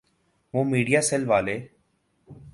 وہ 0.53 0.63
میڈیاسیل 0.63 1.23
والے؟ 1.27 1.57